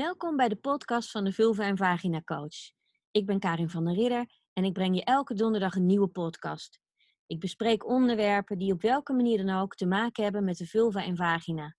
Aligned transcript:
Welkom 0.00 0.36
bij 0.36 0.48
de 0.48 0.56
podcast 0.56 1.10
van 1.10 1.24
de 1.24 1.32
Vulva 1.32 1.64
en 1.64 1.76
Vagina 1.76 2.22
Coach. 2.22 2.72
Ik 3.10 3.26
ben 3.26 3.38
Karin 3.38 3.70
van 3.70 3.84
der 3.84 3.94
Ridder 3.94 4.26
en 4.52 4.64
ik 4.64 4.72
breng 4.72 4.96
je 4.96 5.04
elke 5.04 5.34
donderdag 5.34 5.74
een 5.74 5.86
nieuwe 5.86 6.08
podcast. 6.08 6.80
Ik 7.26 7.40
bespreek 7.40 7.86
onderwerpen 7.86 8.58
die 8.58 8.72
op 8.72 8.82
welke 8.82 9.12
manier 9.12 9.46
dan 9.46 9.60
ook 9.60 9.74
te 9.74 9.86
maken 9.86 10.22
hebben 10.22 10.44
met 10.44 10.56
de 10.56 10.66
vulva 10.66 11.04
en 11.04 11.16
vagina. 11.16 11.76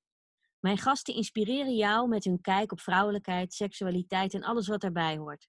Mijn 0.59 0.77
gasten 0.77 1.13
inspireren 1.13 1.75
jou 1.75 2.07
met 2.07 2.23
hun 2.23 2.41
kijk 2.41 2.71
op 2.71 2.79
vrouwelijkheid, 2.79 3.53
seksualiteit 3.53 4.33
en 4.33 4.43
alles 4.43 4.67
wat 4.67 4.81
daarbij 4.81 5.17
hoort. 5.17 5.47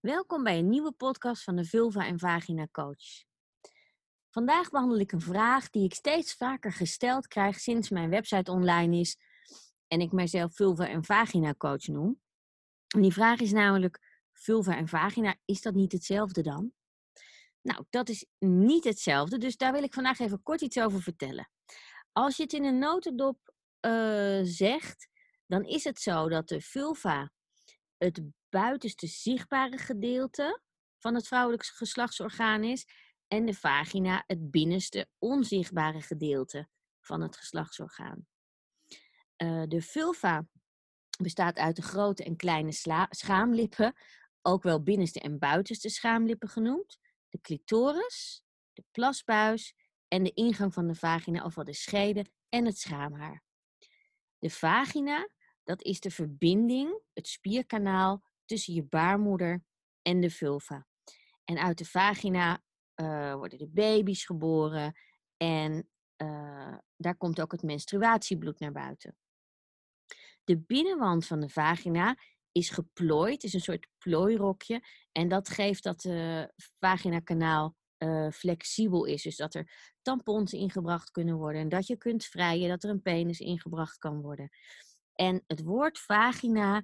Welkom 0.00 0.42
bij 0.42 0.58
een 0.58 0.68
nieuwe 0.68 0.92
podcast 0.92 1.44
van 1.44 1.56
de 1.56 1.64
Vulva 1.64 2.06
en 2.06 2.18
Vagina 2.18 2.68
Coach. 2.70 3.32
Vandaag 4.34 4.70
behandel 4.70 4.98
ik 4.98 5.12
een 5.12 5.20
vraag 5.20 5.70
die 5.70 5.84
ik 5.84 5.94
steeds 5.94 6.34
vaker 6.34 6.72
gesteld 6.72 7.26
krijg 7.26 7.60
sinds 7.60 7.88
mijn 7.88 8.10
website 8.10 8.50
online 8.50 9.00
is 9.00 9.16
en 9.86 10.00
ik 10.00 10.12
mijzelf 10.12 10.54
vulva 10.54 10.88
en 10.88 11.04
vagina 11.04 11.54
coach 11.54 11.86
noem. 11.86 12.20
En 12.88 13.02
die 13.02 13.12
vraag 13.12 13.40
is 13.40 13.52
namelijk: 13.52 14.22
vulva 14.32 14.76
en 14.76 14.88
vagina, 14.88 15.36
is 15.44 15.62
dat 15.62 15.74
niet 15.74 15.92
hetzelfde 15.92 16.42
dan? 16.42 16.72
Nou, 17.62 17.84
dat 17.90 18.08
is 18.08 18.26
niet 18.38 18.84
hetzelfde, 18.84 19.38
dus 19.38 19.56
daar 19.56 19.72
wil 19.72 19.82
ik 19.82 19.94
vandaag 19.94 20.18
even 20.18 20.42
kort 20.42 20.60
iets 20.60 20.78
over 20.78 21.02
vertellen. 21.02 21.50
Als 22.12 22.36
je 22.36 22.42
het 22.42 22.52
in 22.52 22.64
een 22.64 22.78
notendop 22.78 23.54
uh, 23.80 24.40
zegt, 24.42 25.08
dan 25.46 25.64
is 25.64 25.84
het 25.84 26.00
zo 26.00 26.28
dat 26.28 26.48
de 26.48 26.60
vulva 26.60 27.32
het 27.96 28.22
buitenste 28.48 29.06
zichtbare 29.06 29.78
gedeelte 29.78 30.60
van 30.98 31.14
het 31.14 31.26
vrouwelijke 31.26 31.66
geslachtsorgaan 31.66 32.64
is 32.64 32.86
en 33.28 33.46
de 33.46 33.54
vagina 33.54 34.24
het 34.26 34.50
binnenste 34.50 35.08
onzichtbare 35.18 36.00
gedeelte 36.00 36.68
van 37.00 37.20
het 37.20 37.36
geslachtsorgaan. 37.36 38.26
Uh, 39.42 39.62
de 39.68 39.82
vulva 39.82 40.46
bestaat 41.18 41.56
uit 41.56 41.76
de 41.76 41.82
grote 41.82 42.24
en 42.24 42.36
kleine 42.36 42.72
schaamlippen, 43.08 43.94
ook 44.42 44.62
wel 44.62 44.82
binnenste 44.82 45.20
en 45.20 45.38
buitenste 45.38 45.88
schaamlippen 45.88 46.48
genoemd, 46.48 46.98
de 47.28 47.40
clitoris, 47.40 48.42
de 48.72 48.84
plasbuis 48.90 49.74
en 50.08 50.22
de 50.22 50.32
ingang 50.32 50.74
van 50.74 50.86
de 50.86 50.94
vagina, 50.94 51.44
ofwel 51.44 51.64
de 51.64 51.72
schede 51.72 52.26
en 52.48 52.64
het 52.64 52.78
schaamhaar. 52.78 53.42
De 54.38 54.50
vagina, 54.50 55.28
dat 55.64 55.82
is 55.82 56.00
de 56.00 56.10
verbinding, 56.10 57.00
het 57.12 57.28
spierkanaal 57.28 58.22
tussen 58.44 58.74
je 58.74 58.82
baarmoeder 58.82 59.64
en 60.02 60.20
de 60.20 60.30
vulva. 60.30 60.86
En 61.44 61.58
uit 61.58 61.78
de 61.78 61.84
vagina 61.84 62.62
uh, 62.96 63.34
worden 63.34 63.58
de 63.58 63.68
baby's 63.68 64.24
geboren 64.24 64.94
en 65.36 65.88
uh, 66.16 66.76
daar 66.96 67.16
komt 67.16 67.40
ook 67.40 67.52
het 67.52 67.62
menstruatiebloed 67.62 68.58
naar 68.58 68.72
buiten. 68.72 69.16
De 70.44 70.58
binnenwand 70.58 71.26
van 71.26 71.40
de 71.40 71.48
vagina 71.48 72.16
is 72.52 72.70
geplooid, 72.70 73.42
is 73.42 73.52
een 73.52 73.60
soort 73.60 73.88
plooirokje. 73.98 74.82
En 75.12 75.28
dat 75.28 75.48
geeft 75.48 75.82
dat 75.82 76.02
het 76.02 76.52
vaginakanaal 76.78 77.76
uh, 77.98 78.30
flexibel 78.30 79.04
is. 79.04 79.22
Dus 79.22 79.36
dat 79.36 79.54
er 79.54 79.94
tampons 80.02 80.52
ingebracht 80.52 81.10
kunnen 81.10 81.36
worden. 81.36 81.60
En 81.60 81.68
dat 81.68 81.86
je 81.86 81.96
kunt 81.96 82.24
vrijen, 82.24 82.68
dat 82.68 82.84
er 82.84 82.90
een 82.90 83.02
penis 83.02 83.40
ingebracht 83.40 83.98
kan 83.98 84.20
worden. 84.20 84.50
En 85.14 85.44
het 85.46 85.62
woord 85.62 85.98
vagina 85.98 86.82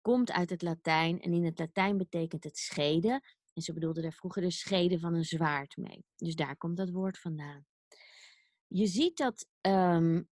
komt 0.00 0.32
uit 0.32 0.50
het 0.50 0.62
Latijn. 0.62 1.20
En 1.20 1.32
in 1.32 1.44
het 1.44 1.58
Latijn 1.58 1.96
betekent 1.96 2.44
het 2.44 2.58
scheden. 2.58 3.22
En 3.56 3.62
ze 3.62 3.72
bedoelden 3.72 4.02
daar 4.02 4.12
vroeger 4.12 4.42
de 4.42 4.50
scheden 4.50 5.00
van 5.00 5.14
een 5.14 5.24
zwaard 5.24 5.76
mee. 5.76 6.04
Dus 6.16 6.34
daar 6.34 6.56
komt 6.56 6.76
dat 6.76 6.90
woord 6.90 7.18
vandaan. 7.18 7.66
Je 8.66 8.86
ziet 8.86 9.16
dat 9.16 9.46
um, 9.60 10.28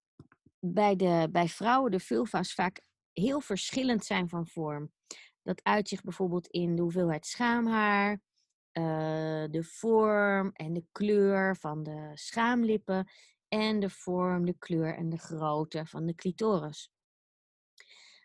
bij, 0.59 0.97
de, 0.97 1.29
bij 1.33 1.49
vrouwen 1.49 1.91
de 1.91 2.01
vulva's 2.01 2.55
vaak 2.55 2.81
heel 3.13 3.41
verschillend 3.41 4.05
zijn 4.05 4.29
van 4.29 4.47
vorm. 4.47 4.93
Dat 5.43 5.63
uitzicht 5.63 6.05
bijvoorbeeld 6.05 6.47
in 6.47 6.77
de 6.77 6.83
hoeveelheid 6.83 7.27
schaamhaar, 7.27 8.13
uh, 8.73 9.45
de 9.51 9.63
vorm 9.63 10.51
en 10.53 10.73
de 10.73 10.85
kleur 10.93 11.57
van 11.57 11.83
de 11.83 12.11
schaamlippen 12.15 13.11
en 13.49 13.81
de 13.81 13.91
vorm, 13.91 14.45
de 14.45 14.59
kleur 14.59 14.95
en 14.95 15.09
de 15.09 15.19
grootte 15.19 15.87
van 15.87 16.07
de 16.07 16.15
clitoris. 16.15 16.91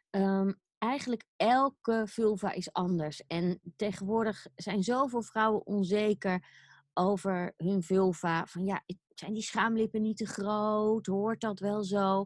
Um, 0.10 0.60
eigenlijk 0.80 1.24
elke 1.36 2.04
vulva 2.06 2.52
is 2.52 2.74
anders. 2.74 3.24
En 3.28 3.62
tegenwoordig 3.76 4.46
zijn 4.56 4.84
zoveel 4.84 5.22
vrouwen 5.22 5.66
onzeker 5.66 6.48
over 6.94 7.54
hun 7.58 7.84
vulva. 7.84 8.46
Van 8.46 8.66
ja, 8.66 8.84
zijn 9.16 9.34
die 9.34 9.44
schaamlippen 9.44 10.02
niet 10.02 10.18
te 10.18 10.26
groot? 10.26 11.06
Hoort 11.06 11.42
dat 11.42 11.60
wel 11.60 11.84
zo? 11.84 12.26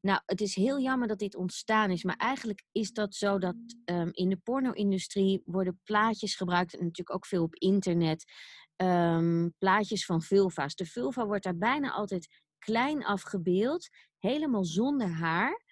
Nou, 0.00 0.20
het 0.26 0.40
is 0.40 0.54
heel 0.54 0.80
jammer 0.80 1.08
dat 1.08 1.18
dit 1.18 1.36
ontstaan 1.36 1.90
is. 1.90 2.04
Maar 2.04 2.16
eigenlijk 2.16 2.64
is 2.72 2.92
dat 2.92 3.14
zo 3.14 3.38
dat 3.38 3.56
um, 3.84 4.08
in 4.12 4.28
de 4.28 4.36
porno-industrie 4.36 5.42
worden 5.44 5.80
plaatjes 5.84 6.34
gebruikt. 6.34 6.72
En 6.72 6.78
natuurlijk 6.78 7.16
ook 7.16 7.26
veel 7.26 7.42
op 7.42 7.54
internet. 7.54 8.24
Um, 8.76 9.54
plaatjes 9.58 10.04
van 10.04 10.22
vulva's. 10.22 10.74
De 10.74 10.86
vulva 10.86 11.26
wordt 11.26 11.44
daar 11.44 11.56
bijna 11.56 11.90
altijd 11.90 12.28
klein 12.58 13.04
afgebeeld. 13.04 13.88
Helemaal 14.18 14.64
zonder 14.64 15.08
haar. 15.08 15.64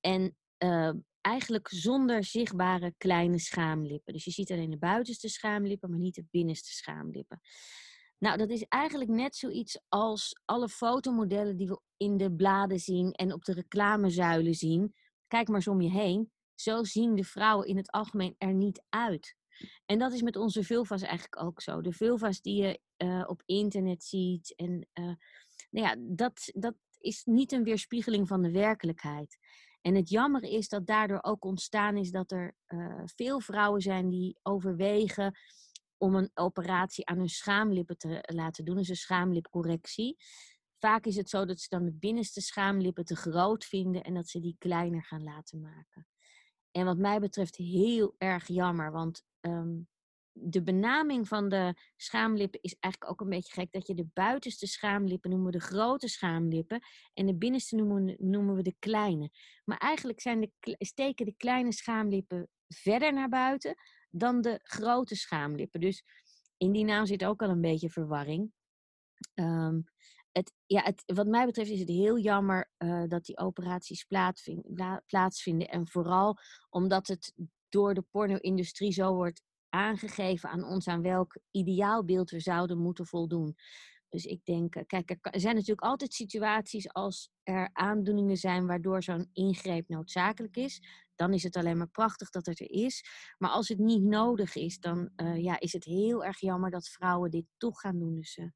En 0.00 0.36
uh, 0.64 0.90
eigenlijk 1.20 1.68
zonder 1.68 2.24
zichtbare 2.24 2.94
kleine 2.96 3.38
schaamlippen. 3.38 4.12
Dus 4.12 4.24
je 4.24 4.30
ziet 4.30 4.50
alleen 4.50 4.70
de 4.70 4.78
buitenste 4.78 5.28
schaamlippen, 5.28 5.90
maar 5.90 5.98
niet 5.98 6.14
de 6.14 6.24
binnenste 6.30 6.72
schaamlippen. 6.72 7.40
Nou, 8.18 8.36
dat 8.36 8.50
is 8.50 8.64
eigenlijk 8.68 9.10
net 9.10 9.36
zoiets 9.36 9.80
als 9.88 10.40
alle 10.44 10.68
fotomodellen 10.68 11.56
die 11.56 11.68
we 11.68 11.80
in 11.96 12.16
de 12.16 12.32
bladen 12.32 12.78
zien 12.78 13.12
en 13.12 13.32
op 13.32 13.44
de 13.44 13.52
reclamezuilen 13.52 14.54
zien. 14.54 14.94
Kijk 15.26 15.46
maar 15.46 15.56
eens 15.56 15.68
om 15.68 15.80
je 15.80 15.90
heen. 15.90 16.32
Zo 16.54 16.84
zien 16.84 17.14
de 17.14 17.24
vrouwen 17.24 17.66
in 17.66 17.76
het 17.76 17.90
algemeen 17.90 18.34
er 18.38 18.54
niet 18.54 18.82
uit. 18.88 19.36
En 19.86 19.98
dat 19.98 20.12
is 20.12 20.22
met 20.22 20.36
onze 20.36 20.64
vulva's 20.64 21.02
eigenlijk 21.02 21.42
ook 21.42 21.60
zo. 21.60 21.80
De 21.80 21.92
vulva's 21.92 22.40
die 22.40 22.62
je 22.62 22.80
uh, 22.96 23.24
op 23.26 23.42
internet 23.44 24.04
ziet. 24.04 24.54
En 24.56 24.88
uh, 24.94 25.04
nou 25.70 25.86
ja, 25.86 25.96
dat, 25.98 26.50
dat 26.54 26.74
is 26.98 27.24
niet 27.24 27.52
een 27.52 27.64
weerspiegeling 27.64 28.28
van 28.28 28.42
de 28.42 28.50
werkelijkheid. 28.50 29.38
En 29.80 29.94
het 29.94 30.08
jammer 30.08 30.42
is 30.42 30.68
dat 30.68 30.86
daardoor 30.86 31.22
ook 31.22 31.44
ontstaan 31.44 31.96
is 31.96 32.10
dat 32.10 32.30
er 32.30 32.54
uh, 32.68 33.02
veel 33.04 33.40
vrouwen 33.40 33.80
zijn 33.80 34.08
die 34.08 34.38
overwegen 34.42 35.38
om 35.96 36.14
een 36.14 36.30
operatie 36.34 37.06
aan 37.06 37.18
hun 37.18 37.28
schaamlippen 37.28 37.98
te 37.98 38.22
laten 38.34 38.64
doen, 38.64 38.76
dus 38.76 38.88
een 38.88 38.96
schaamlipcorrectie. 38.96 40.16
Vaak 40.78 41.04
is 41.04 41.16
het 41.16 41.28
zo 41.28 41.44
dat 41.44 41.60
ze 41.60 41.66
dan 41.68 41.84
de 41.84 41.92
binnenste 41.92 42.40
schaamlippen 42.40 43.04
te 43.04 43.16
groot 43.16 43.64
vinden 43.64 44.02
en 44.02 44.14
dat 44.14 44.28
ze 44.28 44.40
die 44.40 44.56
kleiner 44.58 45.04
gaan 45.04 45.22
laten 45.22 45.60
maken. 45.60 46.06
En 46.70 46.84
wat 46.84 46.98
mij 46.98 47.20
betreft 47.20 47.56
heel 47.56 48.14
erg 48.18 48.46
jammer, 48.46 48.92
want 48.92 49.22
um, 49.40 49.88
de 50.42 50.62
benaming 50.62 51.28
van 51.28 51.48
de 51.48 51.74
schaamlippen 51.96 52.62
is 52.62 52.76
eigenlijk 52.78 53.12
ook 53.12 53.20
een 53.20 53.36
beetje 53.36 53.52
gek. 53.52 53.72
Dat 53.72 53.86
je 53.86 53.94
de 53.94 54.08
buitenste 54.12 54.66
schaamlippen 54.66 55.30
noemen 55.30 55.52
de 55.52 55.60
grote 55.60 56.08
schaamlippen. 56.08 56.80
En 57.14 57.26
de 57.26 57.36
binnenste 57.36 57.76
noemen, 58.18 58.54
we 58.54 58.62
de 58.62 58.76
kleine. 58.78 59.30
Maar 59.64 59.78
eigenlijk 59.78 60.20
zijn 60.20 60.40
de, 60.40 60.76
steken 60.78 61.26
de 61.26 61.34
kleine 61.36 61.72
schaamlippen 61.72 62.48
verder 62.68 63.12
naar 63.12 63.28
buiten 63.28 63.74
dan 64.10 64.40
de 64.40 64.60
grote 64.62 65.16
schaamlippen. 65.16 65.80
Dus 65.80 66.04
in 66.56 66.72
die 66.72 66.84
naam 66.84 67.06
zit 67.06 67.24
ook 67.24 67.42
al 67.42 67.48
een 67.48 67.60
beetje 67.60 67.90
verwarring. 67.90 68.52
Um, 69.34 69.84
het, 70.32 70.52
ja, 70.66 70.82
het, 70.82 71.02
wat 71.06 71.26
mij 71.26 71.46
betreft 71.46 71.70
is 71.70 71.78
het 71.78 71.88
heel 71.88 72.18
jammer 72.18 72.70
uh, 72.78 73.04
dat 73.08 73.24
die 73.24 73.38
operaties 73.38 74.04
plaatsvinden. 75.06 75.68
En 75.68 75.88
vooral 75.88 76.36
omdat 76.70 77.06
het 77.06 77.34
door 77.68 77.94
de 77.94 78.04
porno-industrie 78.10 78.92
zo 78.92 79.14
wordt 79.14 79.42
aangegeven 79.70 80.48
aan 80.48 80.64
ons 80.64 80.88
aan 80.88 81.02
welk 81.02 81.38
ideaalbeeld 81.50 82.30
we 82.30 82.40
zouden 82.40 82.78
moeten 82.78 83.06
voldoen. 83.06 83.56
Dus 84.10 84.24
ik 84.24 84.44
denk, 84.44 84.74
eh, 84.74 84.82
kijk, 84.86 85.16
er 85.20 85.40
zijn 85.40 85.54
natuurlijk 85.54 85.86
altijd 85.86 86.14
situaties 86.14 86.92
als 86.92 87.30
er 87.42 87.70
aandoeningen 87.72 88.36
zijn 88.36 88.66
waardoor 88.66 89.02
zo'n 89.02 89.30
ingreep 89.32 89.88
noodzakelijk 89.88 90.56
is. 90.56 90.82
Dan 91.14 91.32
is 91.32 91.42
het 91.42 91.56
alleen 91.56 91.76
maar 91.76 91.88
prachtig 91.88 92.30
dat 92.30 92.46
het 92.46 92.60
er 92.60 92.70
is. 92.70 93.04
Maar 93.38 93.50
als 93.50 93.68
het 93.68 93.78
niet 93.78 94.02
nodig 94.02 94.54
is, 94.54 94.78
dan 94.78 95.10
uh, 95.16 95.42
ja, 95.42 95.60
is 95.60 95.72
het 95.72 95.84
heel 95.84 96.24
erg 96.24 96.40
jammer 96.40 96.70
dat 96.70 96.88
vrouwen 96.88 97.30
dit 97.30 97.44
toch 97.56 97.80
gaan 97.80 97.98
doen. 97.98 98.14
Dus 98.14 98.36
uh, 98.36 98.46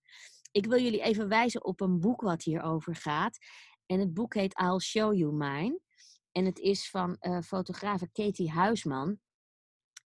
ik 0.51 0.67
wil 0.67 0.81
jullie 0.81 1.03
even 1.03 1.29
wijzen 1.29 1.65
op 1.65 1.81
een 1.81 2.01
boek 2.01 2.21
wat 2.21 2.43
hierover 2.43 2.97
gaat. 2.97 3.39
En 3.87 4.01
het 4.01 4.15
boek 4.15 4.35
heet 4.35 4.61
I'll 4.61 4.79
Show 4.79 5.15
You 5.15 5.33
Mine. 5.33 5.81
En 6.33 6.45
het 6.45 6.59
is 6.59 6.91
van 6.91 7.17
uh, 7.21 7.41
fotografe 7.41 8.09
Katie 8.13 8.51
Huisman. 8.51 9.21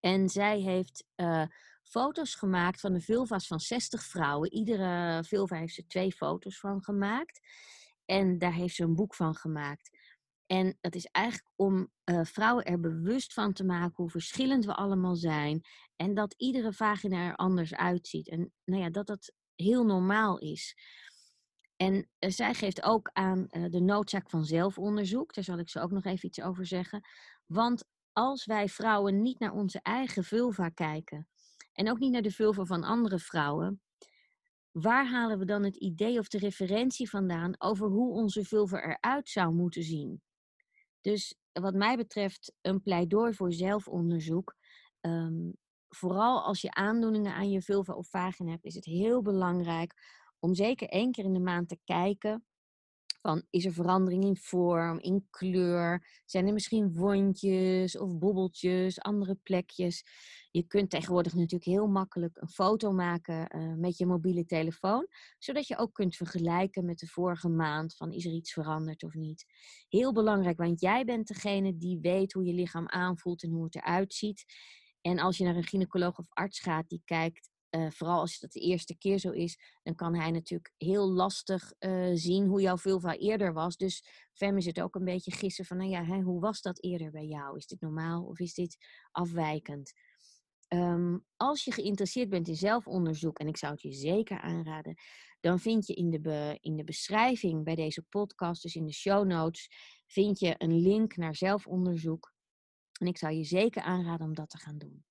En 0.06 0.29
zij 0.29 0.61
heeft 0.61 1.05
uh, 1.17 1.43
foto's 1.82 2.35
gemaakt 2.35 2.81
van 2.81 2.93
de 2.93 3.00
vulva's 3.00 3.47
van 3.47 3.61
60 3.61 4.03
vrouwen. 4.03 4.53
Iedere 4.53 5.25
vulva 5.25 5.56
heeft 5.56 5.75
ze 5.75 5.87
twee 5.87 6.12
foto's 6.12 6.58
van 6.61 6.82
gemaakt. 6.82 7.41
En 8.05 8.38
daar 8.38 8.53
heeft 8.53 8.75
ze 8.75 8.82
een 8.82 8.94
boek 8.94 9.14
van 9.14 9.35
gemaakt. 9.35 9.99
En 10.47 10.79
dat 10.81 10.94
is 10.94 11.05
eigenlijk 11.05 11.50
om 11.56 11.91
uh, 12.05 12.25
vrouwen 12.25 12.64
er 12.64 12.81
bewust 12.81 13.32
van 13.32 13.53
te 13.53 13.64
maken 13.64 13.94
hoe 13.97 14.11
verschillend 14.11 14.64
we 14.64 14.75
allemaal 14.75 15.17
zijn. 15.17 15.61
En 15.97 16.14
dat 16.14 16.35
iedere 16.37 16.73
vagina 16.73 17.29
er 17.29 17.37
anders 17.37 17.75
uitziet. 17.75 18.29
En 18.29 18.53
nou 18.64 18.82
ja, 18.82 18.91
dat 18.91 19.06
dat 19.06 19.32
heel 19.55 19.85
normaal 19.85 20.38
is. 20.38 20.76
En 21.76 22.08
eh, 22.19 22.31
zij 22.31 22.55
geeft 22.55 22.82
ook 22.82 23.11
aan 23.12 23.49
eh, 23.49 23.64
de 23.70 23.81
noodzaak 23.81 24.31
van 24.31 24.44
zelfonderzoek. 24.44 25.35
Daar 25.35 25.44
zal 25.44 25.58
ik 25.58 25.69
zo 25.69 25.81
ook 25.81 25.91
nog 25.91 26.05
even 26.05 26.26
iets 26.26 26.41
over 26.41 26.67
zeggen. 26.67 27.08
Want 27.47 27.85
als 28.16 28.44
wij 28.44 28.68
vrouwen 28.68 29.22
niet 29.22 29.38
naar 29.38 29.52
onze 29.52 29.80
eigen 29.82 30.24
vulva 30.24 30.68
kijken 30.68 31.28
en 31.72 31.90
ook 31.90 31.98
niet 31.98 32.12
naar 32.12 32.22
de 32.22 32.30
vulva 32.30 32.64
van 32.64 32.84
andere 32.84 33.18
vrouwen, 33.18 33.80
waar 34.70 35.08
halen 35.08 35.38
we 35.38 35.44
dan 35.44 35.62
het 35.62 35.76
idee 35.76 36.18
of 36.18 36.28
de 36.28 36.38
referentie 36.38 37.10
vandaan 37.10 37.54
over 37.58 37.88
hoe 37.88 38.12
onze 38.12 38.44
vulva 38.44 38.82
eruit 38.82 39.28
zou 39.28 39.54
moeten 39.54 39.82
zien? 39.82 40.22
Dus 41.00 41.34
wat 41.52 41.74
mij 41.74 41.96
betreft 41.96 42.52
een 42.60 42.82
pleidooi 42.82 43.34
voor 43.34 43.52
zelfonderzoek. 43.52 44.56
Um, 45.00 45.56
vooral 45.88 46.42
als 46.42 46.60
je 46.60 46.70
aandoeningen 46.70 47.34
aan 47.34 47.50
je 47.50 47.62
vulva 47.62 47.92
of 47.94 48.08
vagina 48.08 48.50
hebt, 48.50 48.64
is 48.64 48.74
het 48.74 48.84
heel 48.84 49.22
belangrijk 49.22 49.94
om 50.38 50.54
zeker 50.54 50.88
één 50.88 51.12
keer 51.12 51.24
in 51.24 51.32
de 51.32 51.40
maand 51.40 51.69
te 51.69 51.78
kijken 51.84 52.44
is 53.50 53.64
er 53.64 53.73
verandering 53.73 54.25
in 54.25 54.37
vorm, 54.37 54.99
in 54.99 55.26
kleur? 55.31 56.06
Zijn 56.25 56.46
er 56.46 56.52
misschien 56.52 56.94
wondjes 56.94 57.99
of 57.99 58.19
bobbeltjes, 58.19 59.00
andere 59.00 59.34
plekjes? 59.43 60.05
Je 60.50 60.62
kunt 60.62 60.90
tegenwoordig 60.90 61.34
natuurlijk 61.34 61.64
heel 61.64 61.87
makkelijk 61.87 62.37
een 62.37 62.49
foto 62.49 62.93
maken 62.93 63.56
uh, 63.56 63.75
met 63.75 63.96
je 63.96 64.06
mobiele 64.06 64.44
telefoon, 64.44 65.06
zodat 65.38 65.67
je 65.67 65.78
ook 65.78 65.93
kunt 65.93 66.17
vergelijken 66.17 66.84
met 66.84 66.99
de 66.99 67.06
vorige 67.06 67.49
maand 67.49 67.96
van 67.96 68.12
is 68.12 68.25
er 68.25 68.32
iets 68.32 68.52
veranderd 68.52 69.02
of 69.02 69.14
niet. 69.14 69.44
Heel 69.88 70.12
belangrijk, 70.12 70.58
want 70.58 70.81
jij 70.81 71.05
bent 71.05 71.29
degene 71.29 71.76
die 71.76 71.99
weet 72.00 72.32
hoe 72.32 72.44
je 72.44 72.52
lichaam 72.52 72.88
aanvoelt 72.88 73.43
en 73.43 73.50
hoe 73.50 73.64
het 73.64 73.75
eruit 73.75 74.14
ziet. 74.14 74.44
En 75.00 75.19
als 75.19 75.37
je 75.37 75.44
naar 75.44 75.56
een 75.56 75.67
gynaecoloog 75.67 76.19
of 76.19 76.26
arts 76.29 76.61
gaat 76.61 76.88
die 76.88 77.02
kijkt 77.05 77.50
uh, 77.76 77.90
vooral 77.90 78.20
als 78.20 78.38
dat 78.38 78.52
de 78.52 78.61
eerste 78.61 78.96
keer 78.99 79.19
zo 79.19 79.31
is, 79.31 79.58
dan 79.82 79.94
kan 79.94 80.14
hij 80.14 80.31
natuurlijk 80.31 80.73
heel 80.76 81.11
lastig 81.11 81.73
uh, 81.78 82.11
zien 82.14 82.46
hoe 82.46 82.61
jouw 82.61 82.76
vulva 82.76 83.17
eerder 83.17 83.52
was. 83.52 83.76
Dus 83.76 84.05
fem 84.32 84.56
is 84.56 84.67
het 84.67 84.81
ook 84.81 84.94
een 84.94 85.05
beetje 85.05 85.32
gissen 85.32 85.64
van, 85.64 85.76
nou 85.76 85.90
ja, 85.90 86.05
hè, 86.05 86.20
hoe 86.20 86.40
was 86.40 86.61
dat 86.61 86.82
eerder 86.82 87.11
bij 87.11 87.26
jou? 87.26 87.56
Is 87.56 87.67
dit 87.67 87.81
normaal 87.81 88.25
of 88.25 88.38
is 88.38 88.55
dit 88.55 88.76
afwijkend? 89.11 89.93
Um, 90.69 91.25
als 91.37 91.64
je 91.64 91.73
geïnteresseerd 91.73 92.28
bent 92.28 92.49
in 92.49 92.56
zelfonderzoek, 92.56 93.38
en 93.38 93.46
ik 93.46 93.56
zou 93.56 93.73
het 93.73 93.82
je 93.82 93.93
zeker 93.93 94.40
aanraden, 94.40 94.94
dan 95.40 95.58
vind 95.58 95.87
je 95.87 95.94
in 95.94 96.11
de, 96.11 96.58
in 96.61 96.76
de 96.76 96.84
beschrijving 96.84 97.64
bij 97.64 97.75
deze 97.75 98.02
podcast, 98.02 98.62
dus 98.62 98.75
in 98.75 98.87
de 98.87 98.93
show 98.93 99.26
notes, 99.26 99.69
vind 100.06 100.38
je 100.38 100.55
een 100.58 100.81
link 100.81 101.17
naar 101.17 101.34
zelfonderzoek. 101.34 102.34
En 103.00 103.06
ik 103.06 103.19
zou 103.19 103.34
je 103.34 103.44
zeker 103.44 103.82
aanraden 103.82 104.26
om 104.26 104.34
dat 104.34 104.50
te 104.50 104.58
gaan 104.58 104.79
doen. 104.79 105.06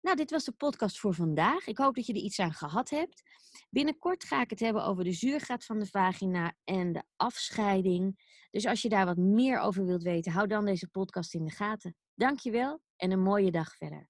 Nou, 0.00 0.16
dit 0.16 0.30
was 0.30 0.44
de 0.44 0.52
podcast 0.52 0.98
voor 0.98 1.14
vandaag. 1.14 1.66
Ik 1.66 1.78
hoop 1.78 1.94
dat 1.94 2.06
je 2.06 2.12
er 2.12 2.20
iets 2.20 2.38
aan 2.38 2.52
gehad 2.52 2.90
hebt. 2.90 3.22
Binnenkort 3.70 4.24
ga 4.24 4.40
ik 4.40 4.50
het 4.50 4.60
hebben 4.60 4.84
over 4.84 5.04
de 5.04 5.12
zuurgraad 5.12 5.64
van 5.64 5.78
de 5.78 5.86
vagina 5.86 6.54
en 6.64 6.92
de 6.92 7.02
afscheiding. 7.16 8.24
Dus 8.50 8.66
als 8.66 8.82
je 8.82 8.88
daar 8.88 9.06
wat 9.06 9.16
meer 9.16 9.58
over 9.58 9.86
wilt 9.86 10.02
weten, 10.02 10.32
hou 10.32 10.46
dan 10.46 10.64
deze 10.64 10.88
podcast 10.88 11.34
in 11.34 11.44
de 11.44 11.50
gaten. 11.50 11.96
Dankjewel 12.14 12.80
en 12.96 13.10
een 13.10 13.22
mooie 13.22 13.50
dag 13.50 13.76
verder. 13.76 14.08